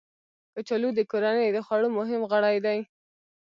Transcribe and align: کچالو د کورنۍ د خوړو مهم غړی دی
کچالو 0.53 0.89
د 0.95 0.99
کورنۍ 1.11 1.47
د 1.53 1.57
خوړو 1.65 1.87
مهم 1.97 2.21
غړی 2.31 2.57
دی 2.65 2.79